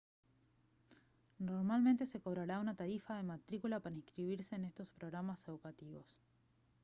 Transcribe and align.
normalmente 1.37 2.07
se 2.07 2.19
cobrará 2.19 2.59
una 2.59 2.75
tarifa 2.75 3.15
de 3.15 3.21
matrícula 3.21 3.79
para 3.81 3.93
inscribirse 3.95 4.55
en 4.55 4.65
estos 4.65 4.89
programas 4.89 5.47
educativos 5.47 6.17